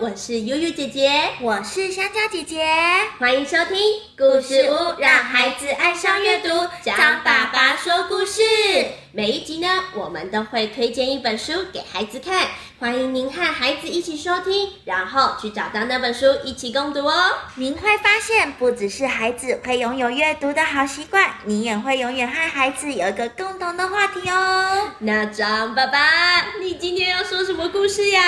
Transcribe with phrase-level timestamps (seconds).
[0.00, 1.08] 我是悠悠姐姐，
[1.40, 2.66] 我是香蕉姐姐，
[3.18, 3.78] 欢迎收听
[4.18, 6.48] 故事屋，让孩子爱上阅读。
[6.82, 8.42] 张爸爸说故事，
[9.12, 12.48] 每一集呢，我们都会推荐一本书给孩子看，
[12.84, 17.14] 欢迎您和孩子一起收听，然后去找到那本书一起共读哦。
[17.54, 24.90] 您会发现，不只是孩子会拥有阅读的好习惯，你也会永远和孩子有一个共同的话题哦。
[24.98, 28.20] 那张爸爸，你今天要说什么故事呀？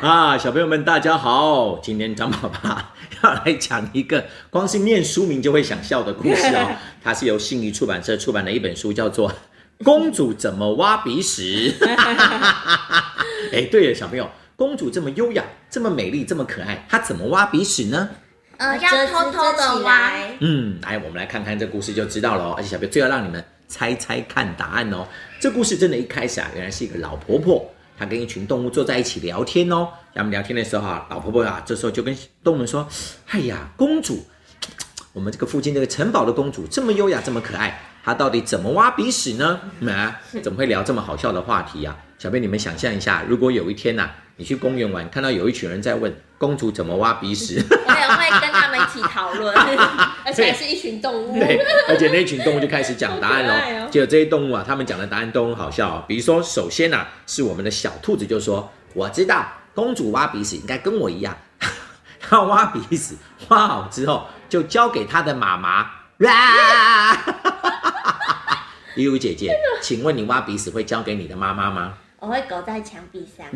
[0.00, 2.92] 啊，小朋友们大家好，今天张爸爸
[3.24, 6.70] 要来讲一个光是念书名就会想笑的故事哦。
[7.02, 9.28] 它是由信谊出版社出版的一本书，叫做
[9.82, 11.74] 《公主怎么挖鼻屎》。
[13.54, 18.10] 哎，对了，小朋友，公主这么优雅、这么美丽、这么可爱，她怎么挖鼻屎呢？
[18.56, 20.12] 呃，要偷偷的挖。
[20.40, 22.54] 嗯，来，我们来看看这故事就知道了哦。
[22.56, 25.06] 而且小朋友最要让你们猜猜看答案哦。
[25.40, 27.68] 这故事真的，一开始啊，原来是一个老婆婆。
[27.96, 29.88] 她跟一群动物坐在一起聊天哦。
[30.14, 32.88] 他们聊天的时候啊，老婆婆啊，这时候就跟动物们说
[33.30, 34.24] ：“哎呀，公主，
[35.12, 39.58] 我们这个附近这个城堡的公主这么优雅，这么可爱，她到底怎么挖鼻屎呢？
[39.88, 41.96] 啊，怎么会聊这么好笑的话题呀？
[42.18, 49.54] 小贝，你们想象一下，如果有一天呐，你去公园玩，看到有一群人在问公主怎么挖鼻屎， 我也会跟他们一起讨论，
[50.24, 51.38] 而且还是一群动物。
[51.38, 53.88] 对，而且那群动物就开始讲答案喽。
[53.90, 56.04] 结果这些动物啊，他们讲的答案都很好笑。
[56.06, 61.36] 比如说，首先呐，是我们的小兔子就说：“我知道，公主挖鼻屎应该跟我一样，
[62.20, 63.16] 她挖鼻屎
[63.48, 65.90] 挖好之后就交给她的妈妈。”
[68.96, 71.94] 悠悠姐姐，请问你挖鼻屎会交给你的妈妈吗？
[72.20, 73.44] 我会狗在墙壁上。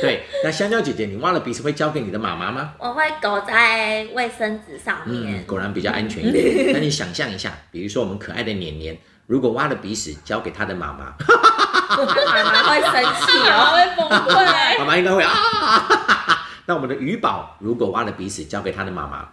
[0.00, 2.72] 对，那香蕉姐姐，你挖了鼻屎会交给你的妈妈吗？
[2.78, 5.42] 我会狗在卫生纸上面。
[5.42, 6.72] 嗯，果然比较安全一点。
[6.72, 8.96] 那你想象一下，比如说我们可爱的年年，
[9.26, 12.92] 如果挖了鼻屎交给他的妈妈，妈妈会生
[13.26, 14.78] 气哦，会崩溃。
[14.78, 15.34] 妈妈应该会啊。
[16.64, 19.26] 那我们的鱼宝如果挖了鼻屎交给他的妈妈！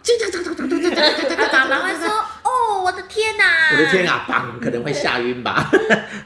[3.76, 5.70] 我的天啊， 砰，可能会吓晕吧？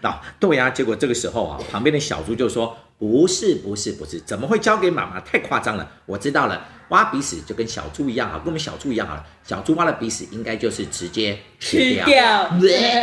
[0.03, 5.21] 那对呀，结果这个时候啊，旁边的小猪就说：“不是，不是，不是，怎么会交给妈妈？
[5.21, 5.91] 太夸张了！
[6.07, 9.25] 我知道了，挖鼻屎就跟小猪一样啊，跟我们小猪一样好了。
[9.45, 12.51] 小猪挖了鼻屎，应该就是直接吃掉，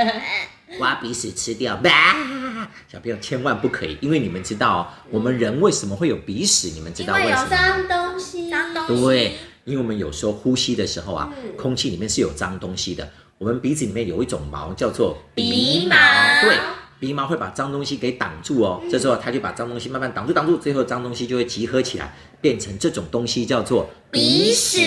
[0.79, 1.79] 挖鼻屎吃掉。
[2.91, 6.69] 小朋友千万不可以，因为你们知道，我们人为什么会有鼻屎？
[6.69, 7.47] 你们知道为什么？
[7.49, 9.03] 脏东西，脏东西。
[9.03, 13.07] 对，因为我们有时候呼吸的时候啊，空气里面是有脏东西的。
[13.39, 15.95] 我们鼻子里面有一种毛，叫做鼻毛。
[16.41, 16.55] 对，
[16.99, 18.81] 鼻毛会把脏东西给挡住哦。
[18.89, 24.79] 这时候它就把脏东西慢慢挡住，挡住，最后脏东西就会集合起来，变成这种东西，叫做鼻屎。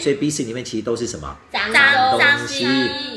[0.00, 1.36] 所以鼻屎里面其实都是什么？
[1.52, 1.72] 脏
[2.10, 2.66] 东西。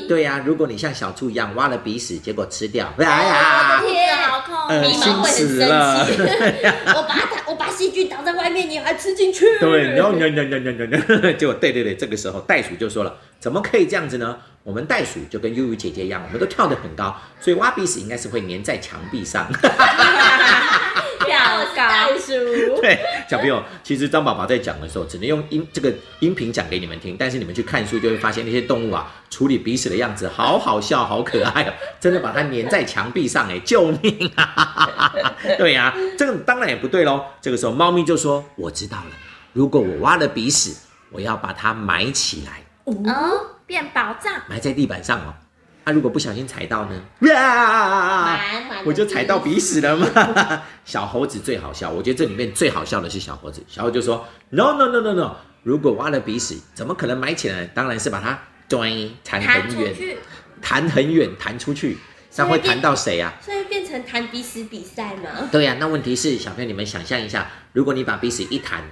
[0.07, 6.21] 对呀，如果你像小猪一样挖了鼻屎，结果吃掉，哎呀，天，好痛，鼻毛会很生气。
[6.93, 9.45] 我把它，我把细菌挡在外面，你还吃进去？
[9.59, 13.17] 对，然后，然后，然后，然后，结果，对对对，这个时候袋鼠就说了。
[13.39, 14.37] 怎么可以这样子呢？
[14.63, 19.49] 我们袋鼠就跟悠悠姐姐一样，我们都跳得很高，所以挖鼻屎应该是会粘在墙壁上。
[21.25, 22.33] 跳高袋鼠。
[22.81, 22.99] 对，
[23.29, 35.13] 小朋友，其实张爸爸在讲的时候，只能用音这个音频讲给你们听，但是你们去看书就会发现那些动物啊，处理鼻屎的样子好好笑，好可爱哦，真的把它粘在墙壁上，哎，救命啊！
[35.57, 37.23] 对呀，这个当然也不对喽。
[37.41, 39.15] 这个时候，猫咪就说：“我知道了，
[39.53, 40.75] 如果我挖了鼻屎，
[41.11, 45.33] 我要把它埋起来。”哦，变宝藏，埋在地板上哦。
[45.85, 47.35] 他如果不小心踩到呢？
[47.35, 48.39] 啊！
[48.85, 50.07] 我就踩到鼻屎了嘛。
[50.85, 53.63] 小猴子最好笑，我觉得这里面最好笑的是小猴子。
[53.67, 55.35] 小猴就说：“No No No No No！
[55.63, 57.65] 如果挖了鼻屎，怎么可能埋起来？
[57.65, 58.91] 当然是把它端
[59.23, 59.95] 弹很远，
[60.61, 61.97] 弹很远，弹出去。
[62.35, 63.33] 那会弹到谁啊？
[63.41, 65.49] 所以变成弹鼻屎比赛吗？
[65.51, 65.77] 对呀。
[65.79, 68.83] 那问题是，小朋友你们想象一下，如果你把鼻屎一弹，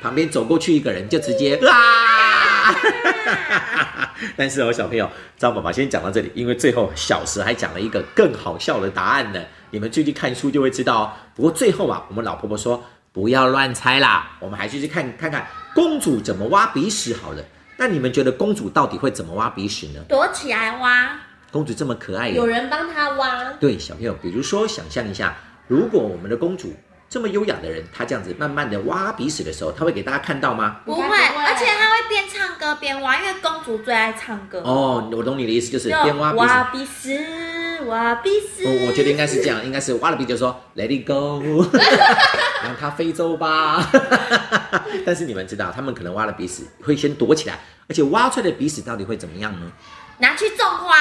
[0.00, 2.47] 旁边走过去一个人就直接啊！
[4.36, 9.40] 但是哦，小朋友，张爸爸先讲到这里，因为最后小石还讲了一个更好笑的答案呢。
[9.70, 11.12] 你们最近看书就会知道哦。
[11.34, 12.82] 不过最后啊，我们老婆婆说
[13.12, 17.44] 不要乱猜啦，我们还是去看看看公主怎么挖鼻屎好了。
[17.76, 20.00] 那你们觉得公主到底会怎么挖鼻屎呢？
[20.08, 21.16] 躲起来挖。
[21.50, 23.52] 公主这么可爱，有人帮她挖。
[23.60, 26.74] 对，小朋友，比如说想象一下，如果我们的公主。
[27.10, 30.80] 这么优雅的人，他这样子慢慢的挖鼻屎的时候，他会给大家看到吗？
[30.84, 34.60] 不会，而且他会边唱歌边挖，因为公主最爱唱歌。
[34.60, 38.64] 哦，我懂你的意思，就是边挖挖鼻屎，挖鼻屎。
[38.66, 41.42] 我我觉得应该是这样，应该是挖了鼻就说 Let it go，
[42.62, 43.90] 让它飞走吧。
[45.06, 47.58] 但是你们知道，他们可能挖了鼻屎会先躲起来，
[47.88, 49.72] 而且挖出来的鼻屎到底会怎么样呢？
[50.18, 50.94] 拿去种花。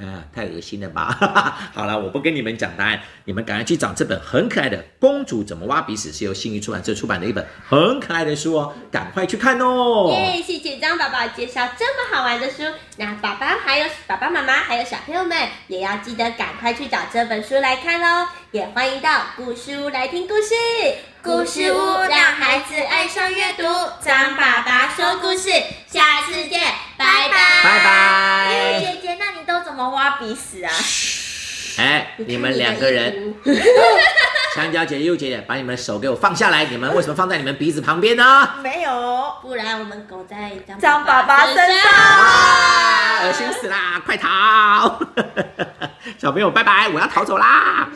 [0.00, 1.58] 啊，太恶心了吧！
[1.74, 10.08] 好了，我不跟你们讲答案，你们赶快去找这本很可爱的《公主怎么挖鼻屎》，是由信义出版社出版的一本很可爱的书哦，赶快去看哦！
[10.12, 10.40] 耶！
[10.40, 12.62] 谢谢张爸爸介绍这么好玩的书，
[12.96, 15.36] 那爸爸还有爸爸妈妈还有小朋友们
[15.66, 20.54] 也要记得赶快去找这本书来看哦，也欢迎到故事屋来听故事。
[21.20, 21.76] 故事屋
[22.08, 23.64] 让孩子爱上阅读，
[24.00, 25.50] 张爸爸说故事，
[25.90, 26.60] 下次见，
[26.96, 28.47] 拜拜，拜拜
[29.78, 30.72] 么挖鼻屎啊？
[31.78, 33.32] 哎，你们两个人，
[34.56, 38.50] 香蕉姐、柚姐姐，把你们的手给我放下来，你们为什么放在你们鼻子旁边呢？
[38.60, 41.92] 没有，不然我们狗在张张爸爸身上。
[41.92, 44.02] 啊，恶心死啦！
[44.04, 44.98] 快逃！
[46.18, 47.88] 小朋友，拜拜，我要逃走啦！